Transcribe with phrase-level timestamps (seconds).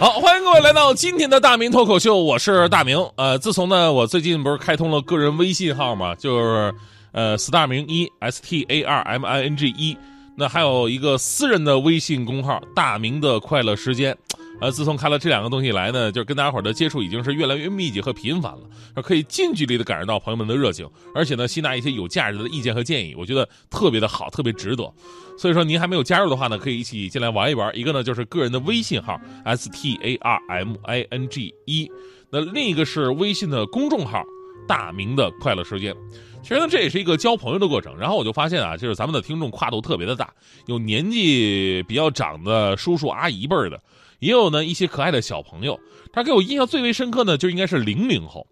[0.00, 2.98] 好，欢迎各位来到今天的大明脱口秀，我是大明。
[3.16, 6.74] 呃，自从呢，我最近不是开通了个人微信号嘛，就是
[7.12, 9.96] 呃 star 明一 s t a r m i n g 一，
[10.36, 14.16] 那还有一个私人的微信公号大明的快乐时间。
[14.60, 24.90] 呃，自从开了这两个东西来呢，就是跟大家伙儿的接触已经是越来越密集和频繁了，可以近距离的感受到朋友们的热情，而且呢，吸纳一些有价值的意见和建议，我觉得特别的好，特别值得。
[25.36, 27.76] 所以说，您还没有加入的话呢，可以一起进来玩一玩。
[27.76, 31.90] 一个呢就是个人的微信号 s t a r m i n g 一，
[32.30, 34.22] 那另一个是微信的公众号
[34.68, 35.94] 大明的快乐时间。
[36.42, 37.94] 其实呢，这也是一个交朋友的过程。
[37.98, 40.32] 然后我就发现啊，就是咱们的听众跨度特别的大，
[40.66, 43.82] 有年纪比较长的叔叔阿姨辈儿的。
[44.24, 45.78] 也有呢一些可爱的小朋友，
[46.10, 48.46] 他给我印象最为深刻呢，就应该是零零后。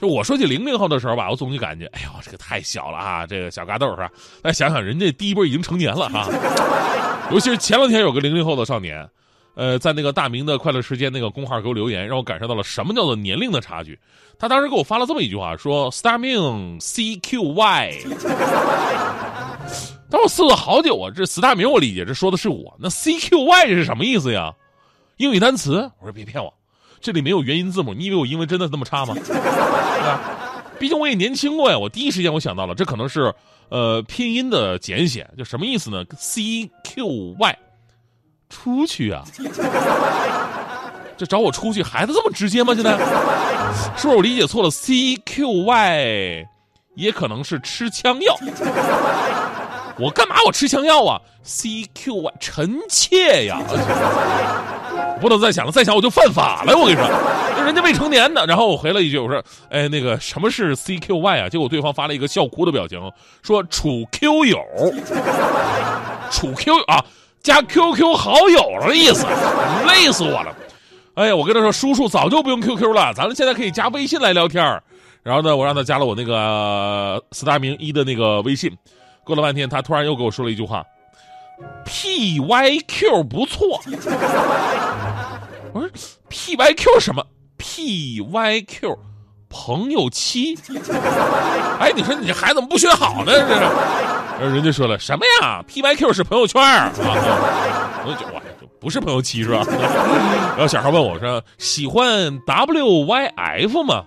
[0.00, 4.10] 就我说起零零后的时候吧，我总就感觉，哎呦，这个太小了啊，这个小嘎豆是吧？
[4.40, 6.26] 但想想人家第一波已经成年了哈。
[7.30, 9.06] 尤其是前两天有个零零后的少年，
[9.54, 13.98] 呃，在那个大明的快乐时间那个公号给我留言，让我感受到了什么叫做年龄的差距。
[14.38, 17.98] 他当时给我发了这么一句话，说 “starming CQY”。
[20.10, 24.50] 但我思了好久啊，这 Star 明我理解这说的是我，那 CQY 这是什么意思呀？
[25.18, 26.52] 英语单词，我说别骗我，
[27.00, 29.14] 这里没有元音字母，你以为我英文真的那么差吗？
[29.26, 30.20] 对吧？
[30.78, 31.76] 毕竟我也年轻过呀。
[31.76, 33.34] 我第一时间我想到了，这可能是
[33.68, 37.58] 呃拼音的简写，就什么意思呢？C Q Y，
[38.48, 39.24] 出去啊？
[41.16, 42.72] 这找我出去，孩子这么直接吗？
[42.76, 42.96] 现在
[43.96, 46.46] 是不是我理解错了？C Q Y
[46.94, 48.38] 也可能是吃枪药。
[49.98, 50.36] 我干嘛？
[50.46, 53.60] 我吃枪药啊？C Q Y 臣妾呀！
[55.20, 56.76] 不能再想了，再想我就犯法了。
[56.76, 57.08] 我跟你说，
[57.64, 58.44] 人家未成年呢。
[58.46, 63.00] 然后我回了一句，我说：“哎，那个什么是 C Q Y 啊？”结果对方发了一个笑哭的表情，
[63.42, 64.58] 说：“处 Q 友，
[66.30, 67.04] 处 Q 啊，
[67.42, 69.26] 加 Q Q 好友的意思，
[69.86, 70.54] 累死我了。”
[71.14, 74.64] 哎呀，我跟他说，叔叔早就不用 Q Q 了，咱们现在可以加微信来聊天
[75.24, 78.72] 然后呢，我让他加了我那个四大名一的那个微信。
[79.24, 80.82] 过了半天，他突然又给我说了一句话。
[81.84, 83.80] P Y Q 不错，
[85.72, 85.88] 我说
[86.28, 87.24] P Y Q 什么
[87.56, 88.98] ？P Y Q
[89.48, 90.58] 朋友妻？
[91.80, 93.32] 哎，你说你这孩子怎么不学好呢？
[94.38, 96.92] 这是，人家说了什么呀？P Y Q 是朋友圈啊，
[98.04, 98.40] 我就我
[98.78, 99.64] 不是朋友妻是吧？
[100.50, 104.04] 然后小孩问我说：“喜欢 W Y F 吗？”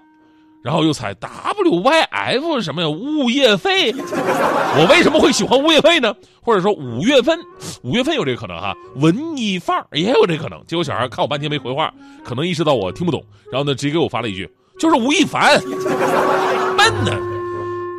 [0.64, 2.90] 然后又猜 W Y F 什么呀？
[2.90, 3.94] 物业费？
[3.94, 6.16] 我为什么会喜欢物业费呢？
[6.42, 7.40] 或者说五月份，
[7.84, 8.74] 五月份有这个可能哈？
[8.96, 10.64] 文艺范儿也有这可能。
[10.68, 11.92] 结果小孩看我半天没回话，
[12.24, 15.60] 可能意识到我听不懂，然后呢，直接给我发了一句：“就是吴亦凡，
[16.78, 17.18] 笨呢。”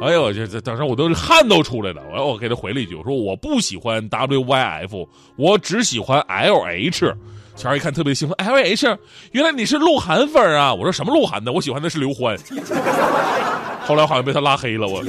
[0.02, 2.02] 哎呦，这这当时我都汗都出来了。
[2.12, 7.14] 我我给他回了一句：“我说我不喜欢 W Y F，我只喜欢 L H。”
[7.54, 8.98] 乔儿一看特别兴奋，L H，
[9.30, 10.74] 原来你是鹿晗粉啊！
[10.74, 11.52] 我说什么鹿晗的？
[11.52, 12.36] 我喜欢的是刘欢。
[13.86, 15.04] 后来好像被他拉黑了我。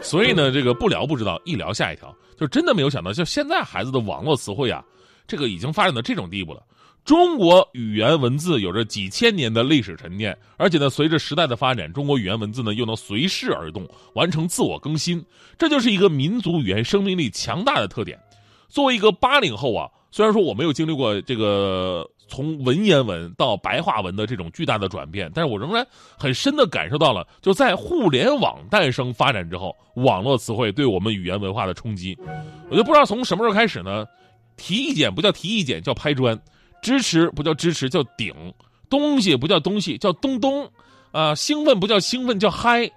[0.00, 4.82] 所以呢，这个不聊不知道，一聊吓一跳，就真的没有想到，就现在孩子的网络词汇啊，
[5.26, 6.62] 这个已经发展到这种地步了。
[7.06, 15.24] 中国语言文字有着几千年的历史沉淀，而且呢，随着时代的发展，中国语言文字呢又能随势而动，完成自我更新，
[15.56, 18.18] 这就是一个民族语言生命力强大的特点。
[18.68, 19.88] 作为一个八零后啊。
[20.12, 25.86] 虽然说我没有经历过这个从文言文到白话文的这种巨大的转变，但是我仍然
[26.16, 32.16] 很深的感受到了，就在互联网诞生发展之后，网络词汇对我们语言文化的冲击。
[32.70, 34.06] 我就不知道从什么时候开始呢？
[34.56, 36.34] 提意见不叫提意见，叫拍砖；
[36.82, 38.32] 支持不叫支持，叫顶；
[38.88, 40.66] 东西不叫东西，叫东东；
[41.12, 42.88] 啊，兴奋不叫兴奋，叫嗨；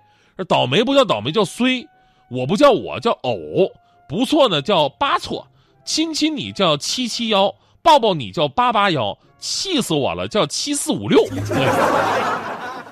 [0.47, 1.85] 倒霉不叫倒霉，叫衰；
[2.29, 3.67] 我不叫我，叫偶；
[4.07, 5.45] 不错呢，叫八错。
[5.85, 7.51] 亲亲你叫七七幺，
[7.81, 11.25] 抱抱你叫八八幺，气死我了叫七四五六，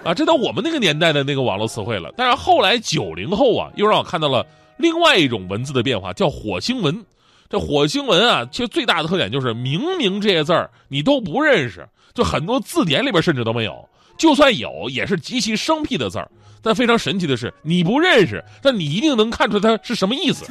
[0.03, 2.11] 啊，这都我们那个年代的那个网络词汇了。
[2.17, 4.44] 但是后来九零后啊，又让我看到了
[4.77, 7.06] 另外一种文字的变化，叫火星文。
[7.49, 16.29] 这火星文啊，其实最大的特点就是明明这些字儿你都不认识，就很多字典里边甚至都没有，就算有也是极其生僻的字儿。
[16.61, 20.45] 但非常神奇的是，你不认识，但你一定能看出它是什么意思，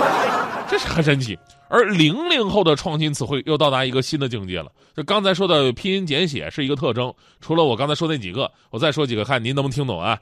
[0.68, 1.38] 这是很神奇。
[1.68, 4.70] 而零零后的创新词汇又到达一个新的境界了。
[4.94, 10.18] 就刚才说的拼音简写是一个特征，除了我刚才说那几个，我再说几个，看您能不能听懂啊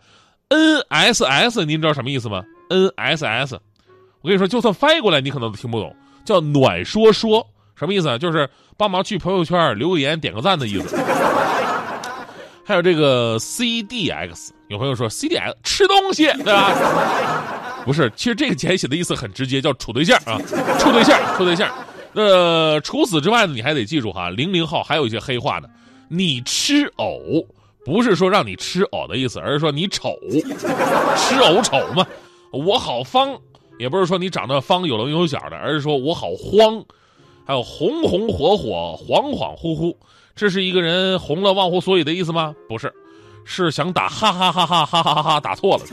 [0.49, 3.58] ？NSS，您知道什么意思吗？NSS，
[4.20, 5.94] 我跟你说，就算翻译过来，你可能都听不懂，
[6.25, 8.19] 叫暖说说，什么意思啊？
[8.19, 10.97] 就是帮忙去朋友圈留个言、点个赞的意思。
[12.67, 17.82] 还有这个 CDX，有朋友说 CDX 吃东西，对吧？
[17.85, 20.41] 不是，其实这个简写的意思很直接，叫处对象啊，
[20.79, 21.71] 处对象，处对象。
[22.15, 25.69] 呃，除此之外呢，你还得记住哈，零零后还有一些黑话呢。
[26.09, 27.44] 你吃藕，
[27.85, 30.17] 不是说让你吃藕的意思，而是说你丑，
[31.17, 32.06] 吃藕丑嘛。
[32.53, 33.37] 我好方，
[33.79, 36.85] 也不是说你长得方有棱有角的，而是说我好慌。
[37.47, 39.94] 还有红红火火，恍恍惚惚，
[40.35, 42.55] 这是一个人红了忘乎所以的意思吗？
[42.67, 42.91] 不是，
[43.44, 45.85] 是想打哈哈哈哈哈哈哈哈打错了。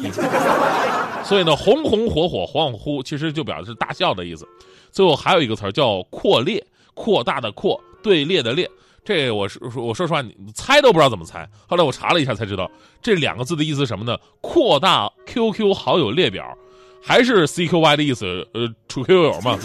[1.25, 4.47] 所以呢，红红火火，恍恍惚，其实就表示大笑的意思。
[4.91, 8.69] 最后还有一个词儿叫扩列，扩大的扩，队列的列。
[9.03, 11.45] 这我是我说实话，你猜都不知道怎么猜。
[11.67, 14.17] 后来我查了一下才知道，这两个字的意思什么呢？
[14.39, 16.57] 扩大 QQ 好友列表，
[17.03, 18.25] 还是 CQY 的意思？
[18.53, 19.57] 呃，处 QQ 友嘛。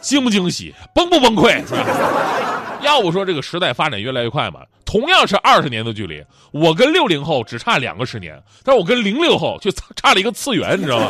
[0.00, 1.60] 惊不惊喜，崩不崩溃？
[2.82, 4.60] 要不说这个时代发展越来越快嘛？
[4.84, 11.08] 同样是二十年的距离，我跟六零后只差两个十年，但是我跟零六后却差了一个次元，你知道吗？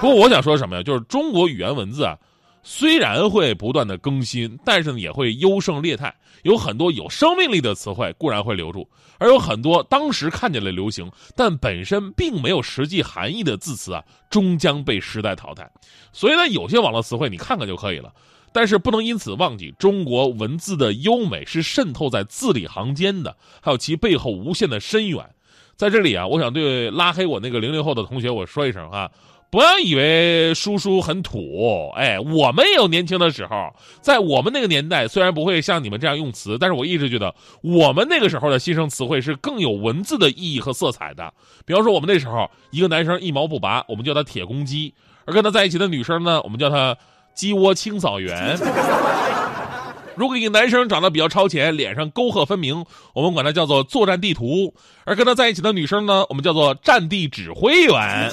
[0.00, 0.82] 不过我想说什么呀？
[0.82, 2.16] 就是中国语言文字啊，
[2.66, 6.12] 虽然会不断的更新，但是呢也会优胜劣汰，
[6.42, 8.88] 有很多有生命力的词汇固然会留住，
[9.18, 15.70] 而有很多当时看起来流行，但本身并没有实际含义的字词啊，终将被时代淘汰。
[16.10, 18.10] 所以呢，有些网络词汇你看看就可以了，
[18.50, 25.28] 但是不能因此忘记中国文字的优美是渗透在字里行间的，还有其背后无限的深远。
[25.76, 29.10] 在这里啊，我想对拉黑我那个零零后的同学我说一声啊。
[29.54, 41.32] 不要以为叔叔很土，哎，我们也有年轻的时候，在我们那个年代，虽然不会像你们这样用词，但是我一直觉得我们那个时候的新生词汇是更有文字的意义和色彩的。
[41.64, 44.92] 比方说，我们那时候一个男生一毛不拔，我们叫他铁公鸡；
[45.24, 46.96] 而跟他在一起的女生呢，我们叫他
[47.32, 48.58] 鸡窝清扫员。
[50.18, 52.84] 如果一个男生长得比较超前，脸上沟壑分明，
[53.14, 54.74] 我们管他叫做作战地图；
[55.04, 58.32] 而跟他在一起的女生呢，我们叫做战地指挥员。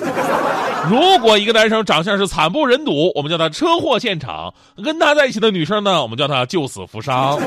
[0.89, 4.51] 如果一个男生长相是惨不忍睹，我们叫他车祸现场；
[4.83, 7.39] 跟他在一起的女生呢，我们叫他救死扶伤。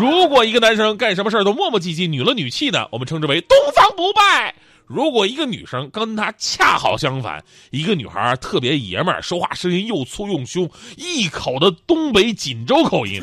[0.00, 4.54] 如果一个男生干什么事都磨磨唧唧、女了女气的，我们称之为东方不败。
[4.92, 7.40] 如果一个女生跟他恰好相反，
[7.70, 13.22] 一个女孩特别爷们儿，说话声音又粗又凶，一口的东北锦州口音，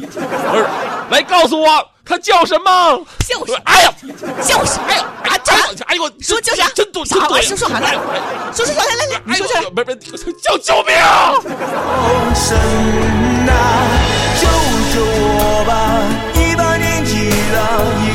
[1.11, 1.67] 来告诉我
[2.05, 3.05] 她叫什么？
[3.27, 5.53] 就是，哎呀，就是，哎呀，啊，叫，
[5.87, 7.91] 哎呦，说就是，真多，真多，说说好了，
[8.53, 9.93] 说说说，来来来，你说出来，不不，
[10.39, 10.95] 叫救命！
[12.33, 12.57] 神
[13.49, 13.51] 啊，
[14.39, 14.47] 救
[14.93, 15.75] 救我吧！
[16.39, 18.06] 一把年纪了，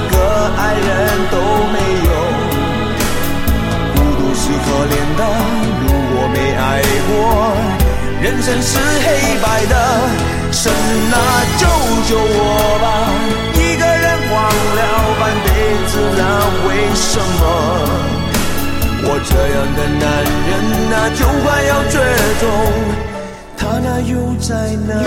[8.45, 9.75] 人生是黑白的，
[10.51, 10.73] 神
[11.13, 11.17] 啊，
[11.59, 11.63] 救
[12.09, 12.85] 救我吧！
[13.55, 14.31] 一个人荒
[14.77, 14.81] 了
[15.21, 15.47] 半辈
[15.87, 16.21] 子了，
[16.67, 17.09] 为什
[17.39, 17.41] 么？
[19.05, 20.05] 我这样的男
[20.49, 20.51] 人
[20.93, 21.95] 啊，就快要绝
[22.41, 22.45] 种，
[23.57, 24.11] 他那又
[24.41, 24.51] 在
[24.89, 25.07] 哪儿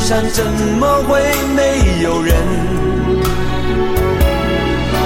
[0.00, 0.22] 上？
[0.30, 1.20] 怎么会
[1.54, 2.34] 没有人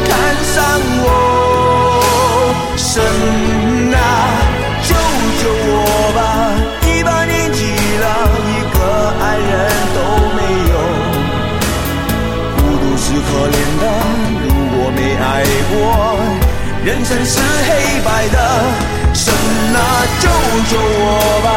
[0.09, 0.11] 看
[0.55, 0.63] 上
[1.05, 1.07] 我？
[2.77, 3.03] 神
[3.95, 3.99] 啊，
[4.83, 4.95] 救
[5.41, 5.77] 救我
[6.15, 6.19] 吧！
[6.87, 7.65] 一把年纪
[8.03, 8.05] 了，
[8.49, 8.79] 一个
[9.21, 9.51] 爱人
[9.95, 9.99] 都
[10.37, 10.39] 没
[10.73, 10.75] 有，
[12.57, 13.83] 孤独是可怜的。
[14.45, 14.47] 如
[14.77, 15.25] 果没爱
[15.71, 15.75] 过，
[16.85, 17.71] 人生是黑
[18.05, 18.37] 白的。
[19.15, 19.33] 神
[19.75, 19.79] 啊，
[20.21, 20.25] 救
[20.71, 21.07] 救我
[21.45, 21.49] 吧！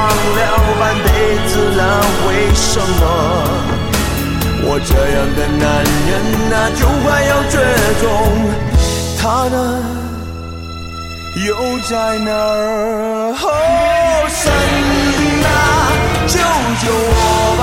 [0.00, 0.40] 忘了
[0.80, 1.06] 半辈
[1.46, 1.80] 子了，
[2.26, 3.02] 为什么
[4.64, 5.62] 我这样的男
[6.08, 6.10] 人
[6.54, 7.54] 啊，就快要绝
[8.00, 8.04] 种？
[9.20, 9.56] 他呢，
[11.46, 11.48] 又
[11.80, 13.36] 在哪儿？
[13.36, 13.44] 哦，
[14.28, 14.40] 神。
[15.44, 15.46] 啊，
[16.26, 17.20] 救救我
[17.60, 17.62] 吧！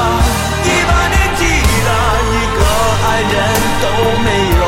[0.63, 1.41] 一把年纪
[1.87, 1.89] 了，
[2.33, 2.59] 一个
[3.03, 3.35] 爱人
[3.81, 3.85] 都
[4.25, 4.27] 没
[4.59, 4.61] 有，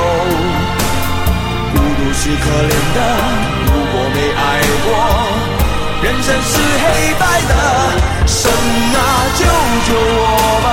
[1.72, 2.98] 孤独是可怜的。
[3.68, 4.42] 如果没爱
[4.86, 4.88] 过，
[6.01, 7.53] 人生是黑白的。
[8.25, 8.98] 神啊，
[9.36, 9.41] 救
[9.88, 10.24] 救我
[10.63, 10.68] 吧！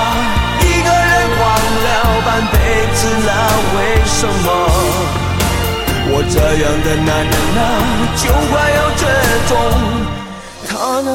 [0.60, 1.42] 一个人忘
[1.84, 1.86] 了
[2.26, 2.54] 半辈
[2.94, 3.30] 子了，
[3.74, 4.48] 为什么？
[6.08, 7.60] 我这样的男人啊，
[8.16, 9.02] 就快要绝
[9.48, 9.50] 种，
[10.68, 11.08] 他呢，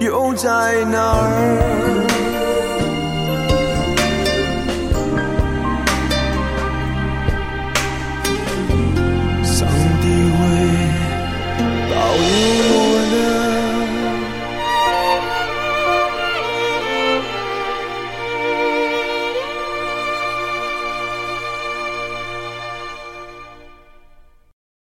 [0.00, 0.44] 又在
[0.90, 2.05] 哪儿？